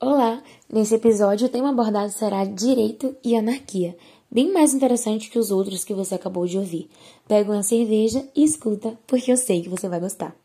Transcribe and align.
Olá! 0.00 0.40
Nesse 0.72 0.94
episódio, 0.94 1.48
o 1.48 1.50
tema 1.50 1.70
abordado 1.70 2.12
será 2.12 2.44
Direito 2.44 3.16
e 3.24 3.36
Anarquia, 3.36 3.96
bem 4.30 4.52
mais 4.52 4.72
interessante 4.72 5.28
que 5.28 5.40
os 5.40 5.50
outros 5.50 5.82
que 5.82 5.92
você 5.92 6.14
acabou 6.14 6.46
de 6.46 6.56
ouvir. 6.56 6.88
Pega 7.26 7.50
uma 7.50 7.64
cerveja 7.64 8.24
e 8.32 8.44
escuta, 8.44 8.96
porque 9.08 9.32
eu 9.32 9.36
sei 9.36 9.60
que 9.60 9.68
você 9.68 9.88
vai 9.88 9.98
gostar. 9.98 10.36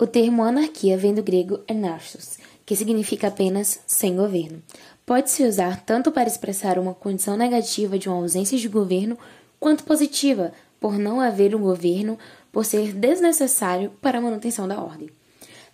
O 0.00 0.04
termo 0.04 0.42
anarquia 0.42 0.98
vem 0.98 1.14
do 1.14 1.22
grego 1.22 1.60
anarchos, 1.70 2.38
que 2.66 2.74
significa 2.74 3.28
apenas 3.28 3.78
sem 3.86 4.16
governo. 4.16 4.60
Pode-se 5.06 5.44
usar 5.44 5.84
tanto 5.84 6.10
para 6.10 6.28
expressar 6.28 6.76
uma 6.76 6.92
condição 6.92 7.36
negativa 7.36 7.96
de 7.96 8.08
uma 8.08 8.18
ausência 8.18 8.58
de 8.58 8.66
governo, 8.66 9.16
quanto 9.60 9.84
positiva, 9.84 10.52
por 10.80 10.98
não 10.98 11.20
haver 11.20 11.54
um 11.54 11.60
governo, 11.60 12.18
por 12.50 12.64
ser 12.64 12.92
desnecessário 12.92 13.92
para 14.02 14.18
a 14.18 14.20
manutenção 14.20 14.66
da 14.66 14.82
ordem. 14.82 15.08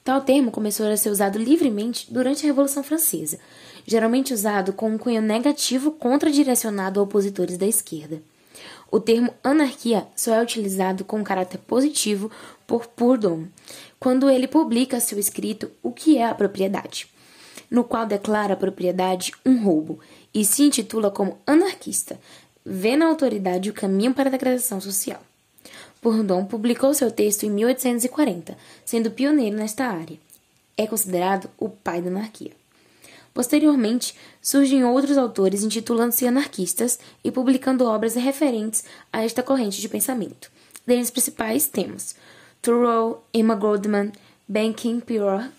Tal 0.04 0.20
termo 0.20 0.50
começou 0.50 0.86
a 0.86 0.96
ser 0.96 1.10
usado 1.10 1.38
livremente 1.38 2.12
durante 2.12 2.44
a 2.44 2.48
Revolução 2.48 2.82
Francesa, 2.82 3.38
geralmente 3.86 4.34
usado 4.34 4.72
com 4.72 4.90
um 4.90 4.98
cunho 4.98 5.22
negativo 5.22 5.92
contra-direcionado 5.92 6.98
a 6.98 7.04
opositores 7.04 7.56
da 7.56 7.66
esquerda. 7.66 8.20
O 8.90 8.98
termo 8.98 9.32
anarquia 9.44 10.06
só 10.16 10.34
é 10.34 10.42
utilizado 10.42 11.04
com 11.04 11.22
caráter 11.22 11.58
positivo 11.58 12.32
por 12.66 12.88
Proudhon, 12.88 13.44
quando 14.00 14.28
ele 14.28 14.48
publica 14.48 14.98
seu 14.98 15.20
escrito 15.20 15.70
O 15.82 15.92
que 15.92 16.18
é 16.18 16.26
a 16.26 16.34
propriedade, 16.34 17.06
no 17.70 17.84
qual 17.84 18.04
declara 18.04 18.54
a 18.54 18.56
propriedade 18.56 19.32
um 19.46 19.62
roubo 19.62 20.00
e 20.34 20.44
se 20.44 20.64
intitula 20.64 21.12
como 21.12 21.38
anarquista, 21.46 22.18
vê 22.66 22.96
na 22.96 23.06
autoridade 23.06 23.70
o 23.70 23.74
caminho 23.74 24.12
para 24.12 24.28
a 24.28 24.32
degradação 24.32 24.80
social. 24.80 25.20
Proudhon 26.02 26.44
publicou 26.44 26.92
seu 26.92 27.12
texto 27.12 27.44
em 27.44 27.50
1840, 27.50 28.58
sendo 28.84 29.12
pioneiro 29.12 29.56
nesta 29.56 29.86
área. 29.86 30.18
É 30.76 30.84
considerado 30.84 31.48
o 31.56 31.68
pai 31.68 32.02
da 32.02 32.10
anarquia. 32.10 32.50
Posteriormente, 33.32 34.12
surgem 34.42 34.84
outros 34.84 35.16
autores 35.16 35.62
intitulando-se 35.62 36.26
anarquistas 36.26 36.98
e 37.22 37.30
publicando 37.30 37.86
obras 37.86 38.16
referentes 38.16 38.84
a 39.12 39.24
esta 39.24 39.44
corrente 39.44 39.80
de 39.80 39.88
pensamento. 39.88 40.50
Dentre 40.84 41.04
os 41.04 41.10
principais 41.10 41.68
temos 41.68 42.16
Thoreau, 42.60 43.24
Emma 43.32 43.54
Goldman, 43.54 44.10
Benjamin 44.48 44.98
Pierre, 44.98 45.50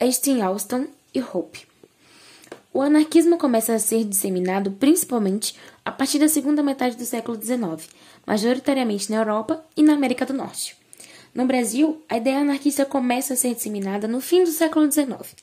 Einstein 0.00 0.40
Alston 0.40 0.86
e 1.14 1.20
Hope. 1.20 1.68
O 2.72 2.80
anarquismo 2.80 3.36
começa 3.36 3.74
a 3.74 3.78
ser 3.78 4.02
disseminado 4.04 4.70
principalmente 4.70 5.54
a 5.84 5.92
partir 5.92 6.18
da 6.18 6.28
segunda 6.28 6.62
metade 6.62 6.96
do 6.96 7.04
século 7.04 7.40
XIX, 7.40 7.86
majoritariamente 8.28 9.10
na 9.10 9.16
Europa 9.16 9.64
e 9.74 9.82
na 9.82 9.94
América 9.94 10.26
do 10.26 10.34
Norte. 10.34 10.76
No 11.34 11.46
Brasil, 11.46 12.04
a 12.10 12.18
ideia 12.18 12.40
anarquista 12.40 12.84
começa 12.84 13.32
a 13.32 13.36
ser 13.38 13.54
disseminada 13.54 14.06
no 14.06 14.20
fim 14.20 14.44
do 14.44 14.50
século 14.50 14.90
XIX. 14.92 15.34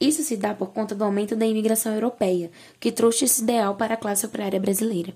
Isso 0.00 0.24
se 0.24 0.36
dá 0.36 0.52
por 0.52 0.72
conta 0.72 0.96
do 0.96 1.04
aumento 1.04 1.36
da 1.36 1.46
imigração 1.46 1.94
europeia, 1.94 2.50
que 2.80 2.90
trouxe 2.90 3.24
esse 3.24 3.40
ideal 3.40 3.76
para 3.76 3.94
a 3.94 3.96
classe 3.96 4.26
operária 4.26 4.58
brasileira. 4.58 5.14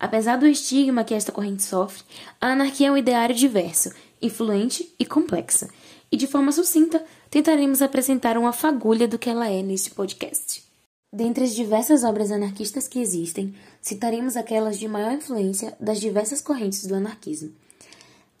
Apesar 0.00 0.36
do 0.36 0.48
estigma 0.48 1.04
que 1.04 1.14
esta 1.14 1.30
corrente 1.30 1.62
sofre, 1.62 2.02
a 2.40 2.48
anarquia 2.48 2.88
é 2.88 2.90
um 2.90 2.96
ideário 2.96 3.36
diverso, 3.36 3.92
influente 4.20 4.92
e 4.98 5.06
complexa. 5.06 5.68
E 6.10 6.16
de 6.16 6.26
forma 6.26 6.50
sucinta, 6.50 7.04
tentaremos 7.30 7.82
apresentar 7.82 8.36
uma 8.36 8.52
fagulha 8.52 9.06
do 9.06 9.16
que 9.16 9.30
ela 9.30 9.48
é 9.48 9.62
neste 9.62 9.92
podcast. 9.92 10.67
Dentre 11.10 11.44
as 11.44 11.54
diversas 11.54 12.04
obras 12.04 12.30
anarquistas 12.30 12.86
que 12.86 12.98
existem, 12.98 13.54
citaremos 13.80 14.36
aquelas 14.36 14.78
de 14.78 14.86
maior 14.86 15.12
influência 15.12 15.74
das 15.80 15.98
diversas 15.98 16.42
correntes 16.42 16.86
do 16.86 16.94
anarquismo. 16.94 17.50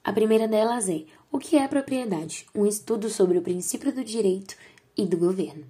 A 0.04 0.12
primeira 0.12 0.46
delas 0.46 0.86
é 0.86 1.04
O 1.32 1.38
que 1.38 1.56
é 1.56 1.66
propriedade? 1.66 2.46
Um 2.54 2.66
estudo 2.66 3.08
sobre 3.08 3.38
o 3.38 3.42
princípio 3.42 3.90
do 3.90 4.04
direito 4.04 4.54
e 4.94 5.06
do 5.06 5.16
governo. 5.16 5.64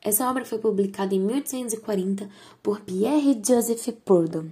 Essa 0.00 0.30
obra 0.30 0.46
foi 0.46 0.58
publicada 0.58 1.14
em 1.14 1.20
1840 1.20 2.30
por 2.62 2.80
Pierre 2.80 3.38
Joseph 3.46 3.88
Proudhon. 4.02 4.46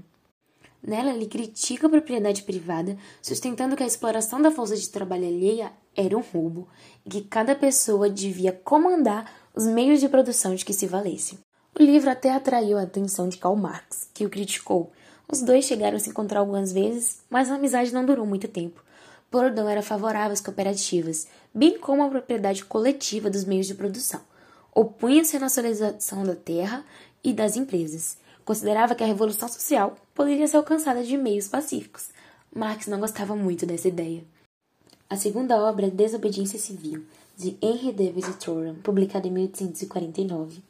Nela, 0.82 1.14
ele 1.14 1.26
critica 1.26 1.86
a 1.86 1.90
propriedade 1.90 2.42
privada, 2.42 2.98
sustentando 3.22 3.76
que 3.76 3.82
a 3.82 3.86
exploração 3.86 4.42
da 4.42 4.50
força 4.50 4.76
de 4.76 4.88
trabalho 4.90 5.26
alheia 5.26 5.72
era 5.96 6.16
um 6.16 6.20
roubo 6.20 6.68
e 7.04 7.08
que 7.08 7.22
cada 7.22 7.54
pessoa 7.54 8.10
devia 8.10 8.52
comandar 8.52 9.32
os 9.54 9.66
meios 9.66 10.00
de 10.00 10.08
produção 10.08 10.54
de 10.54 10.64
que 10.64 10.74
se 10.74 10.86
valesse. 10.86 11.45
O 11.78 11.82
livro 11.82 12.08
até 12.08 12.32
atraiu 12.32 12.78
a 12.78 12.84
atenção 12.84 13.28
de 13.28 13.36
Karl 13.36 13.54
Marx, 13.54 14.08
que 14.14 14.24
o 14.24 14.30
criticou. 14.30 14.90
Os 15.30 15.42
dois 15.42 15.66
chegaram 15.66 15.98
a 15.98 16.00
se 16.00 16.08
encontrar 16.08 16.40
algumas 16.40 16.72
vezes, 16.72 17.20
mas 17.28 17.50
a 17.50 17.56
amizade 17.56 17.92
não 17.92 18.06
durou 18.06 18.24
muito 18.24 18.48
tempo. 18.48 18.82
Proudhon 19.30 19.68
era 19.68 19.82
favorável 19.82 20.32
às 20.32 20.40
cooperativas, 20.40 21.26
bem 21.52 21.78
como 21.78 22.02
à 22.02 22.08
propriedade 22.08 22.64
coletiva 22.64 23.28
dos 23.28 23.44
meios 23.44 23.66
de 23.66 23.74
produção. 23.74 24.22
Opunha-se 24.74 25.36
à 25.36 25.40
nacionalização 25.40 26.24
da 26.24 26.34
terra 26.34 26.82
e 27.22 27.34
das 27.34 27.56
empresas. 27.56 28.16
Considerava 28.42 28.94
que 28.94 29.04
a 29.04 29.06
revolução 29.06 29.46
social 29.46 29.96
poderia 30.14 30.48
ser 30.48 30.56
alcançada 30.56 31.04
de 31.04 31.18
meios 31.18 31.46
pacíficos. 31.46 32.08
Marx 32.54 32.86
não 32.86 33.00
gostava 33.00 33.36
muito 33.36 33.66
dessa 33.66 33.88
ideia. 33.88 34.24
A 35.10 35.16
segunda 35.16 35.58
obra 35.58 35.88
é 35.88 35.90
Desobediência 35.90 36.58
Civil, 36.58 37.04
de 37.36 37.58
Henry 37.60 37.92
David 37.92 38.32
Thoreau, 38.42 38.76
publicada 38.76 39.28
em 39.28 39.30
1849. 39.30 40.62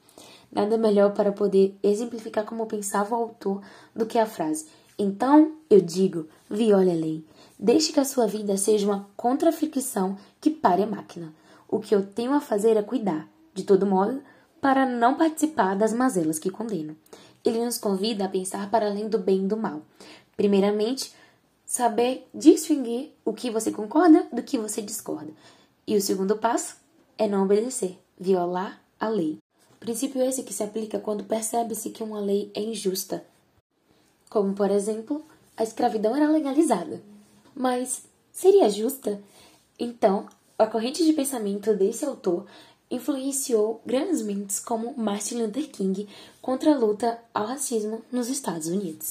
Nada 0.51 0.79
melhor 0.79 1.13
para 1.13 1.33
poder 1.33 1.77
exemplificar 1.83 2.45
como 2.45 2.67
pensava 2.67 3.15
o 3.15 3.19
autor 3.19 3.63
do 3.95 4.07
que 4.07 4.19
a 4.19 4.27
frase: 4.27 4.67
Então 4.99 5.57
eu 5.69 5.81
digo, 5.81 6.29
viole 6.49 6.91
a 6.91 6.95
lei. 6.95 7.25
Deixe 7.59 7.93
que 7.93 8.01
a 8.01 8.05
sua 8.05 8.27
vida 8.27 8.57
seja 8.57 8.87
uma 8.87 9.09
contrafricção 9.17 10.17
que 10.41 10.51
pare 10.51 10.83
a 10.83 10.87
máquina. 10.87 11.33
O 11.69 11.81
que 11.81 11.95
eu 11.95 12.05
tenho 12.05 12.33
a 12.33 12.41
fazer 12.41 12.77
é 12.77 12.83
cuidar, 12.83 13.29
de 13.53 13.65
todo 13.65 13.87
modo, 13.87 14.23
para 14.61 14.87
não 14.87 15.17
participar 15.17 15.75
das 15.75 15.93
mazelas 15.93 16.39
que 16.39 16.51
condeno. 16.51 16.97
Ele 17.45 17.65
nos 17.65 17.79
convida 17.79 18.25
a 18.25 18.29
pensar 18.29 18.71
para 18.71 18.87
além 18.87 19.09
do 19.09 19.19
bem 19.19 19.45
e 19.45 19.49
do 19.49 19.57
mal. 19.57 19.83
Primeiramente, 20.37 21.13
saber 21.65 22.29
distinguir 22.35 23.13
o 23.25 23.33
que 23.33 23.51
você 23.51 23.71
concorda 23.71 24.27
do 24.33 24.43
que 24.43 24.59
você 24.59 24.83
discorda. 24.83 25.33
E 25.87 25.97
o 25.97 26.01
segundo 26.01 26.37
passo 26.37 26.77
é 27.17 27.29
não 27.29 27.45
obedecer, 27.45 27.99
violar 28.19 28.81
a 28.99 29.09
lei. 29.09 29.39
Princípio 29.81 30.23
esse 30.23 30.43
que 30.43 30.53
se 30.53 30.63
aplica 30.63 30.99
quando 30.99 31.25
percebe-se 31.25 31.91
que 31.91 32.03
uma 32.03 32.21
lei 32.21 32.51
é 32.55 32.61
injusta. 32.61 33.25
Como, 34.29 34.55
por 34.55 34.71
exemplo, 34.71 35.25
a 35.57 35.63
escravidão 35.63 36.17
era 36.17 36.29
legalizada. 36.29 37.03
Mas 37.55 38.05
seria 38.33 38.69
justa? 38.69 39.21
Então, 39.79 40.27
a 40.59 40.67
corrente 40.67 41.05
de 41.05 41.13
pensamento 41.13 41.75
desse 41.75 42.05
autor 42.05 42.47
influenciou 42.91 43.81
grandes 43.85 44.23
mentes 44.23 44.61
como 44.61 44.95
Martin 44.97 45.43
Luther 45.43 45.69
King 45.69 46.09
contra 46.41 46.73
a 46.73 46.79
luta 46.79 47.19
ao 47.35 47.47
racismo 47.47 48.03
nos 48.11 48.29
Estados 48.29 48.69
Unidos. 48.69 49.11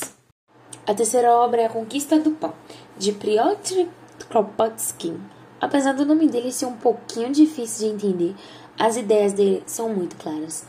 A 0.87 0.93
terceira 0.93 1.33
obra 1.35 1.61
é 1.61 1.65
A 1.65 1.69
Conquista 1.69 2.19
do 2.19 2.31
Pão, 2.31 2.53
de 2.97 3.11
Piotr 3.11 3.87
Kropotkin. 4.29 5.19
Apesar 5.59 5.93
do 5.93 6.05
nome 6.05 6.27
dele 6.27 6.51
ser 6.51 6.65
um 6.65 6.77
pouquinho 6.77 7.31
difícil 7.31 7.87
de 7.87 7.95
entender, 7.95 8.35
as 8.78 8.97
ideias 8.97 9.34
dele 9.34 9.63
são 9.66 9.90
muito 9.90 10.16
claras. 10.18 10.66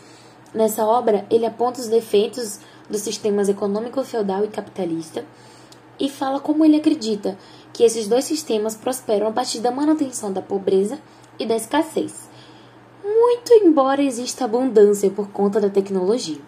Nessa 0.54 0.84
obra, 0.86 1.26
ele 1.30 1.44
aponta 1.44 1.80
os 1.80 1.88
defeitos 1.88 2.60
dos 2.88 3.02
sistemas 3.02 3.48
econômico 3.48 4.02
feudal 4.04 4.44
e 4.44 4.48
capitalista 4.48 5.24
e 5.98 6.08
fala 6.08 6.40
como 6.40 6.64
ele 6.64 6.76
acredita 6.76 7.36
que 7.72 7.82
esses 7.82 8.06
dois 8.06 8.24
sistemas 8.24 8.74
prosperam 8.74 9.28
a 9.28 9.32
partir 9.32 9.60
da 9.60 9.70
manutenção 9.70 10.32
da 10.32 10.40
pobreza 10.40 10.98
e 11.38 11.44
da 11.44 11.56
escassez, 11.56 12.28
muito 13.04 13.52
embora 13.52 14.02
exista 14.02 14.44
abundância 14.44 15.10
por 15.10 15.28
conta 15.28 15.60
da 15.60 15.68
tecnologia. 15.68 16.40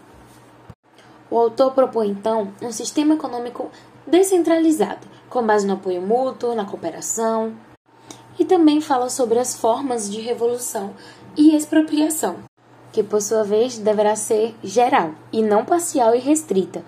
O 1.30 1.38
autor 1.38 1.72
propõe 1.72 2.08
então 2.08 2.52
um 2.62 2.72
sistema 2.72 3.14
econômico 3.14 3.70
descentralizado, 4.06 5.06
com 5.28 5.44
base 5.44 5.66
no 5.66 5.74
apoio 5.74 6.00
mútuo, 6.00 6.54
na 6.54 6.64
cooperação, 6.64 7.54
e 8.38 8.44
também 8.44 8.80
fala 8.80 9.10
sobre 9.10 9.38
as 9.38 9.54
formas 9.54 10.10
de 10.10 10.20
revolução 10.20 10.94
e 11.38 11.54
expropriação, 11.54 12.40
que 12.92 13.00
por 13.00 13.22
sua 13.22 13.44
vez 13.44 13.78
deverá 13.78 14.16
ser 14.16 14.56
geral 14.62 15.14
e 15.32 15.40
não 15.40 15.64
parcial 15.64 16.12
e 16.12 16.18
restrita, 16.18 16.84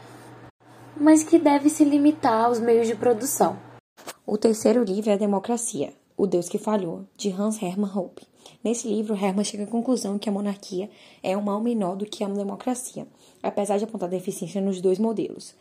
mas 0.97 1.23
que 1.23 1.39
deve 1.39 1.71
se 1.71 1.85
limitar 1.85 2.47
aos 2.47 2.59
meios 2.59 2.89
de 2.89 2.97
produção. 2.97 3.57
O 4.27 4.37
terceiro 4.37 4.83
livro 4.83 5.09
é 5.09 5.13
a 5.15 5.17
Democracia, 5.17 5.95
o 6.17 6.27
Deus 6.27 6.49
que 6.49 6.59
Falhou, 6.59 7.05
de 7.17 7.31
Hans 7.31 7.63
Hermann 7.63 7.97
Hoppe. 7.97 8.27
Nesse 8.63 8.89
livro, 8.89 9.15
Hermann 9.15 9.45
chega 9.45 9.63
à 9.63 9.69
conclusão 9.69 10.19
que 10.19 10.29
a 10.29 10.33
monarquia 10.33 10.91
é 11.23 11.37
um 11.37 11.43
mal 11.43 11.61
menor 11.61 11.95
do 11.95 12.05
que 12.05 12.25
a 12.25 12.29
democracia, 12.29 13.07
apesar 13.41 13.79
de 13.79 13.85
apontar 13.85 14.09
deficiência 14.09 14.61
nos 14.61 14.81
dois 14.81 14.99
modelos. 14.99 15.55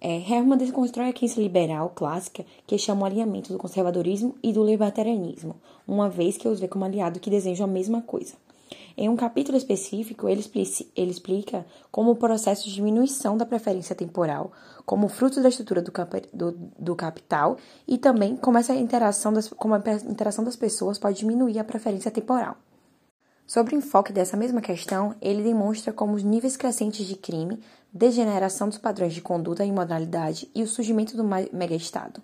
É, 0.00 0.16
Herman 0.16 0.56
desconstrói 0.56 1.08
a 1.08 1.12
crença 1.12 1.40
liberal 1.40 1.90
clássica 1.94 2.44
que 2.66 2.78
chama 2.78 3.02
o 3.02 3.04
alinhamento 3.04 3.52
do 3.52 3.58
conservadorismo 3.58 4.36
e 4.42 4.52
do 4.52 4.64
libertarianismo, 4.64 5.56
uma 5.86 6.08
vez 6.08 6.36
que 6.36 6.46
os 6.46 6.60
vê 6.60 6.68
como 6.68 6.84
aliado 6.84 7.18
que 7.18 7.30
desejam 7.30 7.64
a 7.64 7.70
mesma 7.70 8.00
coisa. 8.00 8.34
Em 8.96 9.08
um 9.08 9.16
capítulo 9.16 9.56
específico, 9.56 10.28
ele, 10.28 10.44
ele 10.96 11.10
explica 11.10 11.64
como 11.90 12.10
o 12.10 12.16
processo 12.16 12.64
de 12.64 12.74
diminuição 12.74 13.36
da 13.36 13.46
preferência 13.46 13.94
temporal, 13.94 14.52
como 14.84 15.08
fruto 15.08 15.40
da 15.40 15.48
estrutura 15.48 15.80
do, 15.80 15.90
cap, 15.90 16.22
do, 16.32 16.52
do 16.78 16.96
capital, 16.96 17.56
e 17.86 17.96
também 17.96 18.36
como 18.36 18.58
essa 18.58 18.74
interação 18.74 19.32
das, 19.32 19.48
como 19.48 19.74
a 19.74 19.82
interação 20.08 20.44
das 20.44 20.56
pessoas 20.56 20.98
pode 20.98 21.18
diminuir 21.18 21.58
a 21.58 21.64
preferência 21.64 22.10
temporal. 22.10 22.56
Sobre 23.48 23.74
o 23.74 23.78
enfoque 23.78 24.12
dessa 24.12 24.36
mesma 24.36 24.60
questão, 24.60 25.14
ele 25.22 25.42
demonstra 25.42 25.90
como 25.90 26.12
os 26.12 26.22
níveis 26.22 26.54
crescentes 26.54 27.06
de 27.06 27.16
crime, 27.16 27.58
degeneração 27.90 28.68
dos 28.68 28.76
padrões 28.76 29.14
de 29.14 29.22
conduta 29.22 29.64
e 29.64 29.68
imoralidade 29.68 30.50
e 30.54 30.62
o 30.62 30.68
surgimento 30.68 31.16
do 31.16 31.24
mega-estado. 31.24 32.20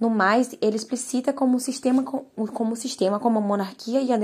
No 0.00 0.10
mais, 0.10 0.52
ele 0.60 0.74
explicita 0.74 1.32
como 1.32 1.56
o 1.56 1.60
sistema, 1.60 2.02
como, 2.02 2.72
o 2.72 2.76
sistema, 2.76 3.20
como 3.20 3.38
a 3.38 3.40
monarquia 3.40 4.00
e 4.00 4.12
a 4.12 4.18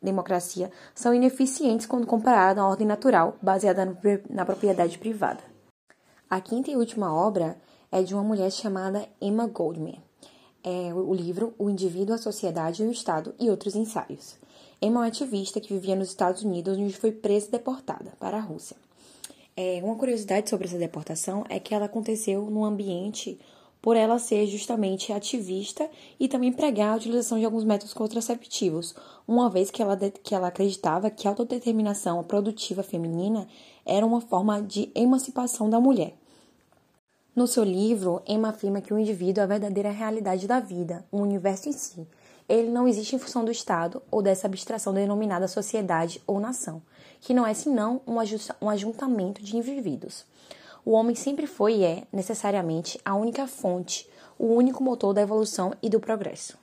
democracia 0.00 0.70
são 0.94 1.12
ineficientes 1.12 1.86
quando 1.86 2.06
comparado 2.06 2.60
à 2.60 2.68
ordem 2.68 2.86
natural, 2.86 3.36
baseada 3.42 3.98
na 4.30 4.44
propriedade 4.44 4.96
privada. 4.96 5.42
A 6.30 6.40
quinta 6.40 6.70
e 6.70 6.76
última 6.76 7.12
obra 7.12 7.58
é 7.90 8.00
de 8.00 8.14
uma 8.14 8.22
mulher 8.22 8.52
chamada 8.52 9.08
Emma 9.20 9.48
Goldman. 9.48 10.03
É 10.66 10.94
o 10.94 11.12
livro 11.12 11.52
O 11.58 11.68
Indivíduo, 11.68 12.14
a 12.14 12.18
Sociedade 12.18 12.82
e 12.82 12.86
o 12.86 12.90
Estado 12.90 13.34
e 13.38 13.50
Outros 13.50 13.76
Ensaios. 13.76 14.36
Emma 14.80 15.00
é 15.00 15.02
uma 15.02 15.06
ativista 15.06 15.60
que 15.60 15.74
vivia 15.74 15.94
nos 15.94 16.08
Estados 16.08 16.42
Unidos, 16.42 16.78
onde 16.78 16.96
foi 16.96 17.12
presa 17.12 17.48
e 17.48 17.50
deportada 17.50 18.14
para 18.18 18.38
a 18.38 18.40
Rússia. 18.40 18.74
É, 19.54 19.80
uma 19.84 19.94
curiosidade 19.94 20.48
sobre 20.48 20.66
essa 20.66 20.78
deportação 20.78 21.44
é 21.50 21.60
que 21.60 21.74
ela 21.74 21.84
aconteceu 21.84 22.50
num 22.50 22.64
ambiente 22.64 23.38
por 23.82 23.94
ela 23.94 24.18
ser 24.18 24.46
justamente 24.46 25.12
ativista 25.12 25.86
e 26.18 26.28
também 26.28 26.50
pregar 26.50 26.94
a 26.94 26.96
utilização 26.96 27.38
de 27.38 27.44
alguns 27.44 27.64
métodos 27.64 27.92
contraceptivos, 27.92 28.94
uma 29.28 29.50
vez 29.50 29.70
que 29.70 29.82
ela, 29.82 29.94
que 29.96 30.34
ela 30.34 30.48
acreditava 30.48 31.10
que 31.10 31.28
a 31.28 31.30
autodeterminação 31.30 32.24
produtiva 32.24 32.82
feminina 32.82 33.46
era 33.84 34.06
uma 34.06 34.22
forma 34.22 34.62
de 34.62 34.90
emancipação 34.94 35.68
da 35.68 35.78
mulher. 35.78 36.14
No 37.34 37.46
seu 37.46 37.64
livro, 37.64 38.22
Emma 38.26 38.50
afirma 38.50 38.80
que 38.80 38.94
o 38.94 38.98
indivíduo 38.98 39.40
é 39.40 39.44
a 39.44 39.48
verdadeira 39.48 39.90
realidade 39.90 40.46
da 40.46 40.60
vida, 40.60 41.04
o 41.10 41.18
universo 41.18 41.68
em 41.68 41.72
si, 41.72 42.06
ele 42.48 42.70
não 42.70 42.86
existe 42.86 43.16
em 43.16 43.18
função 43.18 43.44
do 43.44 43.50
Estado 43.50 44.02
ou 44.10 44.20
dessa 44.20 44.46
abstração 44.46 44.92
denominada 44.92 45.48
sociedade 45.48 46.22
ou 46.26 46.38
nação, 46.38 46.82
que 47.20 47.32
não 47.32 47.46
é 47.46 47.54
senão 47.54 48.02
um 48.06 48.68
ajuntamento 48.68 49.42
de 49.42 49.56
indivíduos. 49.56 50.26
O 50.84 50.92
homem 50.92 51.16
sempre 51.16 51.46
foi 51.46 51.76
e 51.76 51.84
é, 51.84 52.02
necessariamente, 52.12 53.00
a 53.02 53.14
única 53.14 53.46
fonte, 53.46 54.08
o 54.38 54.48
único 54.48 54.84
motor 54.84 55.14
da 55.14 55.22
evolução 55.22 55.72
e 55.82 55.88
do 55.88 55.98
progresso. 55.98 56.58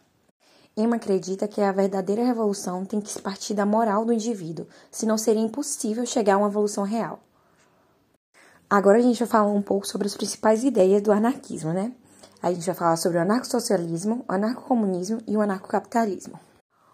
Emma 0.77 0.97
acredita 0.97 1.47
que 1.47 1.59
a 1.59 1.71
verdadeira 1.71 2.23
revolução 2.23 2.85
tem 2.85 3.01
que 3.01 3.19
partir 3.19 3.55
da 3.55 3.65
moral 3.65 4.05
do 4.05 4.13
indivíduo, 4.13 4.67
senão 4.91 5.17
seria 5.17 5.41
impossível 5.41 6.05
chegar 6.05 6.35
a 6.35 6.37
uma 6.37 6.47
evolução 6.47 6.83
real. 6.83 7.19
Agora 8.71 8.99
a 8.99 9.01
gente 9.01 9.19
vai 9.19 9.27
falar 9.27 9.51
um 9.51 9.61
pouco 9.61 9.85
sobre 9.85 10.07
as 10.07 10.15
principais 10.15 10.63
ideias 10.63 11.01
do 11.01 11.11
anarquismo, 11.11 11.73
né? 11.73 11.91
A 12.41 12.53
gente 12.53 12.65
vai 12.65 12.73
falar 12.73 12.95
sobre 12.95 13.17
o 13.17 13.21
anarcossocialismo, 13.21 14.23
o 14.25 14.31
anarcocomunismo 14.31 15.19
e 15.27 15.35
o 15.35 15.41
anarcocapitalismo. 15.41 16.39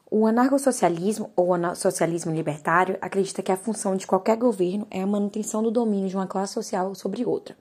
O 0.09 0.25
anarcossocialismo, 0.25 1.29
ou 1.35 1.50
socialismo 1.75 2.33
libertário, 2.33 2.97
acredita 3.00 3.44
que 3.44 3.51
a 3.51 3.57
função 3.57 3.95
de 3.95 4.07
qualquer 4.07 4.38
governo 4.38 4.88
é 4.89 5.03
a 5.03 5.06
manutenção 5.06 5.62
do 5.62 5.69
domínio 5.69 6.09
de 6.09 6.15
uma 6.15 6.25
classe 6.25 6.56
social 6.56 6.95
sobre 6.95 7.24
outra. 7.24 7.56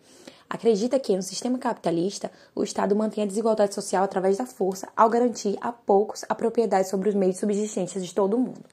Acredita 0.48 0.98
que, 0.98 1.14
no 1.14 1.22
sistema 1.22 1.58
capitalista, 1.58 2.32
o 2.54 2.62
Estado 2.62 2.96
mantém 2.96 3.22
a 3.22 3.26
desigualdade 3.26 3.74
social 3.74 4.02
através 4.02 4.38
da 4.38 4.46
força, 4.46 4.88
ao 4.96 5.10
garantir 5.10 5.58
a 5.60 5.70
poucos 5.70 6.24
a 6.26 6.34
propriedade 6.34 6.88
sobre 6.88 7.10
os 7.10 7.14
meios 7.14 7.36
subsistentes 7.36 8.02
de 8.02 8.14
todo 8.14 8.38
mundo. 8.38 8.64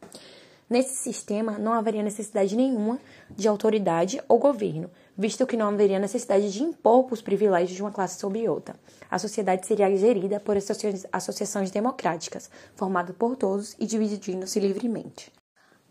Nesse 0.69 0.95
sistema, 0.95 1.59
não 1.59 1.73
haveria 1.73 2.01
necessidade 2.01 2.55
nenhuma 2.55 2.97
de 3.29 3.47
autoridade 3.49 4.21
ou 4.29 4.39
governo, 4.39 4.89
visto 5.17 5.45
que 5.45 5.57
não 5.57 5.69
haveria 5.69 5.99
necessidade 5.99 6.51
de 6.51 6.63
impor 6.63 7.07
os 7.11 7.21
privilégios 7.21 7.75
de 7.75 7.81
uma 7.81 7.91
classe 7.91 8.19
sobre 8.19 8.47
outra. 8.47 8.75
A 9.09 9.19
sociedade 9.19 9.65
seria 9.65 9.95
gerida 9.95 10.39
por 10.39 10.57
associações 10.57 11.71
democráticas, 11.71 12.49
formadas 12.75 13.15
por 13.15 13.35
todos 13.35 13.75
e 13.79 13.85
dividindo-se 13.85 14.59
livremente. 14.59 15.31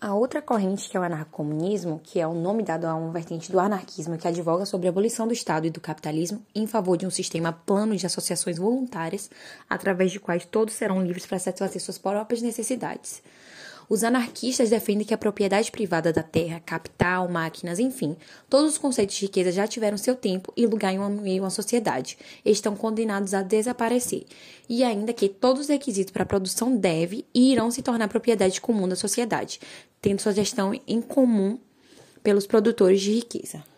A 0.01 0.15
outra 0.15 0.43
corrente, 0.43 0.89
que 0.91 0.97
é 0.97 1.01
o 1.01 1.05
anarcomunismo, 1.05 2.01
que 2.03 2.19
é 2.19 2.27
o 2.27 2.35
nome 2.35 2.65
dado 2.65 2.87
a 2.87 2.95
uma 2.97 3.13
vertente 3.13 3.53
do 3.53 3.61
anarquismo 3.61 4.19
que 4.19 4.27
advoga 4.27 4.67
sobre 4.67 4.89
a 4.89 4.91
abolição 4.91 5.29
do 5.29 5.33
Estado 5.33 5.69
e 5.69 5.71
do 5.71 5.81
capitalismo 5.81 6.45
em 6.53 6.67
favor 6.67 6.97
de 6.97 7.07
um 7.07 7.11
sistema 7.11 7.53
plano 7.53 7.95
de 7.95 8.05
associações 8.05 8.59
voluntárias, 8.59 9.31
através 9.71 10.11
de 10.11 10.19
quais 10.19 10.45
todos 10.45 10.75
serão 10.75 11.01
livres 11.05 11.25
para 11.25 11.39
satisfazer 11.39 11.81
suas 11.81 11.99
próprias 11.99 12.43
necessidades. 12.43 13.23
Os 13.89 14.05
anarquistas 14.05 14.71
defendem 14.71 15.07
que 15.07 15.15
a 15.15 15.19
propriedade 15.19 15.71
privada 15.71 16.13
da 16.13 16.23
terra, 16.23 16.61
capital, 16.61 17.29
máquinas, 17.29 17.79
enfim, 17.79 18.17
todos 18.49 18.73
os 18.73 18.79
conceitos 18.79 19.17
de 19.17 19.27
riqueza 19.27 19.53
já 19.53 19.67
tiveram 19.67 19.97
seu 19.97 20.15
tempo 20.15 20.53
e 20.57 20.67
lugar 20.67 20.93
em 20.93 20.99
uma, 20.99 21.29
em 21.29 21.41
uma 21.41 21.51
sociedade, 21.51 22.17
estão 22.45 22.75
condenados 22.77 23.35
a 23.35 23.43
desaparecer, 23.43 24.25
e 24.69 24.83
ainda 24.85 25.13
que 25.13 25.29
todos 25.29 25.63
os 25.63 25.69
requisitos 25.69 26.13
para 26.13 26.23
a 26.23 26.27
produção 26.27 26.77
devem 26.77 27.25
e 27.35 27.53
irão 27.53 27.71
se 27.71 27.83
tornar 27.83 28.09
propriedade 28.09 28.61
comum 28.61 28.89
da 28.89 28.97
sociedade, 28.97 29.61
tendo 30.01 30.21
sua 30.21 30.33
gestão 30.33 30.73
em 30.87 31.01
comum 31.01 31.59
pelos 32.23 32.47
produtores 32.47 33.01
de 33.01 33.13
riqueza. 33.13 33.72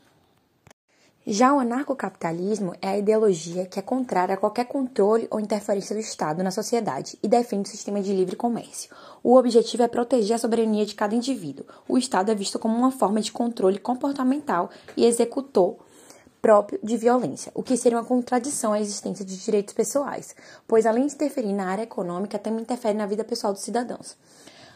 Já 1.26 1.54
o 1.54 1.58
anarcocapitalismo 1.58 2.74
é 2.82 2.88
a 2.88 2.98
ideologia 2.98 3.64
que 3.64 3.78
é 3.78 3.82
contrária 3.82 4.34
a 4.34 4.36
qualquer 4.36 4.66
controle 4.66 5.26
ou 5.30 5.40
interferência 5.40 5.94
do 5.94 6.00
Estado 6.00 6.42
na 6.42 6.50
sociedade 6.50 7.18
e 7.22 7.26
defende 7.26 7.66
o 7.66 7.72
sistema 7.72 8.02
de 8.02 8.12
livre 8.12 8.36
comércio. 8.36 8.94
O 9.22 9.34
objetivo 9.34 9.82
é 9.82 9.88
proteger 9.88 10.36
a 10.36 10.38
soberania 10.38 10.84
de 10.84 10.94
cada 10.94 11.14
indivíduo. 11.14 11.64
O 11.88 11.96
Estado 11.96 12.30
é 12.30 12.34
visto 12.34 12.58
como 12.58 12.76
uma 12.76 12.90
forma 12.90 13.22
de 13.22 13.32
controle 13.32 13.78
comportamental 13.78 14.68
e 14.98 15.06
executor 15.06 15.76
próprio 16.42 16.78
de 16.82 16.98
violência, 16.98 17.50
o 17.54 17.62
que 17.62 17.74
seria 17.74 17.96
uma 17.96 18.04
contradição 18.04 18.74
à 18.74 18.78
existência 18.78 19.24
de 19.24 19.34
direitos 19.42 19.72
pessoais, 19.72 20.36
pois 20.68 20.84
além 20.84 21.06
de 21.06 21.14
interferir 21.14 21.54
na 21.54 21.68
área 21.68 21.84
econômica, 21.84 22.38
também 22.38 22.60
interfere 22.60 22.98
na 22.98 23.06
vida 23.06 23.24
pessoal 23.24 23.54
dos 23.54 23.62
cidadãos. 23.62 24.14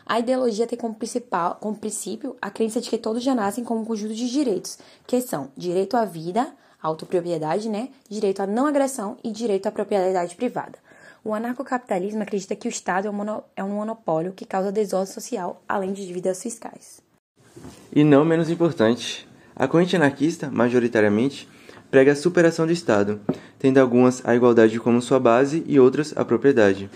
A 0.08 0.18
ideologia 0.18 0.66
tem 0.66 0.78
como, 0.78 0.94
principal, 0.94 1.58
como 1.60 1.76
princípio 1.76 2.34
a 2.40 2.50
crença 2.50 2.80
de 2.80 2.88
que 2.88 2.96
todos 2.96 3.22
já 3.22 3.34
nascem 3.34 3.62
com 3.62 3.76
um 3.76 3.84
conjunto 3.84 4.14
de 4.14 4.30
direitos, 4.30 4.78
que 5.06 5.20
são 5.20 5.50
direito 5.54 5.98
à 5.98 6.06
vida, 6.06 6.50
autopropriedade, 6.82 7.68
né, 7.68 7.90
direito 8.08 8.40
à 8.40 8.46
não 8.46 8.66
agressão 8.66 9.18
e 9.22 9.30
direito 9.30 9.66
à 9.66 9.70
propriedade 9.70 10.34
privada. 10.34 10.78
O 11.22 11.34
anarcocapitalismo 11.34 12.22
acredita 12.22 12.56
que 12.56 12.66
o 12.66 12.70
Estado 12.70 13.06
é 13.06 13.10
um, 13.10 13.42
é 13.54 13.62
monopólio 13.62 14.32
que 14.32 14.46
causa 14.46 14.72
desordem 14.72 15.12
social, 15.12 15.62
além 15.68 15.92
de 15.92 16.06
dívidas 16.06 16.42
fiscais. 16.42 17.02
E 17.92 18.02
não 18.02 18.24
menos 18.24 18.48
importante, 18.48 19.28
a 19.54 19.68
corrente 19.68 19.94
anarquista, 19.94 20.50
majoritariamente, 20.50 21.46
prega 21.90 22.12
a 22.12 22.16
superação 22.16 22.64
do 22.64 22.72
Estado, 22.72 23.20
tendo 23.58 23.76
algumas 23.76 24.24
a 24.24 24.34
igualdade 24.34 24.80
como 24.80 25.02
sua 25.02 25.20
base 25.20 25.62
e 25.66 25.78
outras 25.78 26.14
a 26.16 26.24
propriedade. 26.24 26.88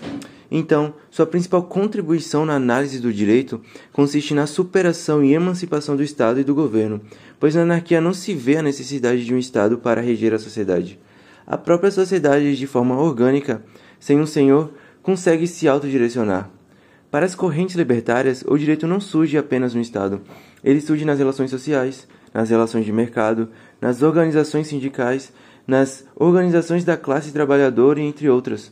Então, 0.55 0.93
sua 1.09 1.25
principal 1.25 1.63
contribuição 1.63 2.45
na 2.45 2.53
análise 2.53 2.99
do 2.99 3.11
direito 3.11 3.59
consiste 3.91 4.35
na 4.35 4.45
superação 4.45 5.23
e 5.23 5.33
emancipação 5.33 5.95
do 5.95 6.03
Estado 6.03 6.39
e 6.39 6.43
do 6.43 6.53
governo, 6.53 7.01
pois 7.39 7.55
na 7.55 7.63
anarquia 7.63 7.99
não 7.99 8.13
se 8.13 8.35
vê 8.35 8.57
a 8.57 8.61
necessidade 8.61 9.25
de 9.25 9.33
um 9.33 9.39
Estado 9.39 9.79
para 9.79 9.99
reger 9.99 10.31
a 10.31 10.37
sociedade. 10.37 10.99
A 11.47 11.57
própria 11.57 11.89
sociedade, 11.89 12.55
de 12.55 12.67
forma 12.67 13.01
orgânica, 13.01 13.63
sem 13.99 14.19
um 14.19 14.27
senhor, 14.27 14.71
consegue 15.01 15.47
se 15.47 15.67
autodirecionar. 15.67 16.51
Para 17.09 17.25
as 17.25 17.33
correntes 17.33 17.75
libertárias, 17.75 18.43
o 18.47 18.55
direito 18.55 18.85
não 18.85 18.99
surge 18.99 19.35
apenas 19.39 19.73
no 19.73 19.81
Estado, 19.81 20.21
ele 20.63 20.81
surge 20.81 21.03
nas 21.03 21.17
relações 21.17 21.49
sociais, 21.49 22.07
nas 22.31 22.51
relações 22.51 22.85
de 22.85 22.93
mercado, 22.93 23.49
nas 23.81 24.03
organizações 24.03 24.67
sindicais, 24.67 25.33
nas 25.65 26.05
organizações 26.15 26.83
da 26.85 26.95
classe 26.95 27.31
trabalhadora 27.31 27.99
entre 27.99 28.29
outras. 28.29 28.71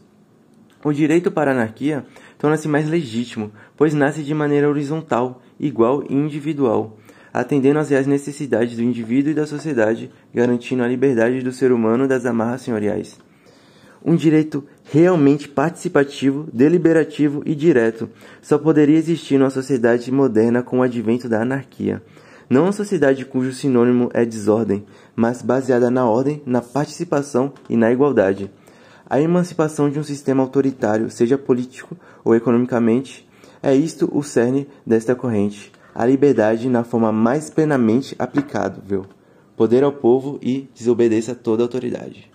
O 0.83 0.91
direito 0.91 1.29
para 1.29 1.51
anarquia 1.51 2.05
torna-se 2.37 2.67
mais 2.67 2.89
legítimo, 2.89 3.51
pois 3.77 3.93
nasce 3.93 4.23
de 4.23 4.33
maneira 4.33 4.67
horizontal, 4.67 5.41
igual 5.59 6.03
e 6.09 6.13
individual, 6.15 6.97
atendendo 7.31 7.79
às 7.79 7.89
reais 7.89 8.07
necessidades 8.07 8.75
do 8.75 8.83
indivíduo 8.83 9.31
e 9.31 9.35
da 9.35 9.45
sociedade, 9.45 10.11
garantindo 10.33 10.83
a 10.83 10.87
liberdade 10.87 11.41
do 11.41 11.51
ser 11.51 11.71
humano 11.71 12.07
das 12.07 12.25
amarras 12.25 12.61
senhoriais. 12.61 13.19
Um 14.03 14.15
direito 14.15 14.63
realmente 14.91 15.47
participativo, 15.47 16.47
deliberativo 16.51 17.43
e 17.45 17.53
direto 17.53 18.09
só 18.41 18.57
poderia 18.57 18.97
existir 18.97 19.37
numa 19.37 19.51
sociedade 19.51 20.11
moderna 20.11 20.63
com 20.63 20.79
o 20.79 20.81
advento 20.81 21.29
da 21.29 21.43
anarquia. 21.43 22.01
Não 22.49 22.63
uma 22.63 22.71
sociedade 22.71 23.23
cujo 23.23 23.53
sinônimo 23.53 24.09
é 24.13 24.25
desordem, 24.25 24.83
mas 25.15 25.43
baseada 25.43 25.91
na 25.91 26.05
ordem, 26.05 26.41
na 26.45 26.61
participação 26.61 27.53
e 27.69 27.77
na 27.77 27.91
igualdade. 27.91 28.49
A 29.11 29.19
emancipação 29.19 29.89
de 29.89 29.99
um 29.99 30.03
sistema 30.03 30.41
autoritário, 30.41 31.11
seja 31.11 31.37
político 31.37 31.97
ou 32.23 32.33
economicamente, 32.33 33.27
é 33.61 33.75
isto 33.75 34.09
o 34.09 34.23
cerne 34.23 34.69
desta 34.87 35.13
corrente, 35.13 35.69
a 35.93 36.05
liberdade 36.05 36.69
na 36.69 36.85
forma 36.85 37.11
mais 37.11 37.49
plenamente 37.49 38.15
aplicável, 38.17 39.05
poder 39.57 39.83
ao 39.83 39.91
povo 39.91 40.39
e 40.41 40.69
desobedeça 40.73 41.35
toda 41.35 41.61
autoridade. 41.61 42.30